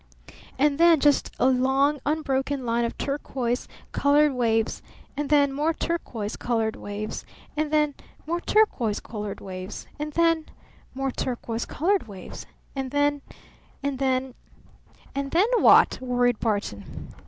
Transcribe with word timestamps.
And 0.57 0.79
then 0.79 0.99
just 0.99 1.29
a 1.37 1.45
long, 1.45 1.99
unbroken 2.07 2.65
line 2.65 2.85
of 2.85 2.97
turquoise 2.97 3.67
colored 3.91 4.33
waves. 4.33 4.81
And 5.15 5.29
then 5.29 5.53
more 5.53 5.73
turquoise 5.75 6.35
colored 6.35 6.75
waves. 6.75 7.23
And 7.55 7.69
then 7.69 7.93
more 8.25 8.41
turquoise 8.41 8.99
colored 8.99 9.41
waves. 9.41 9.85
And 9.99 10.13
then 10.13 10.45
more 10.95 11.11
turquoise 11.11 11.65
colored 11.67 12.07
waves. 12.07 12.47
And 12.75 12.89
then 12.89 13.21
and 13.83 13.99
then" 13.99 14.33
"And 15.13 15.29
then 15.29 15.47
what?" 15.59 16.01
worried 16.01 16.39
Barton. 16.39 17.09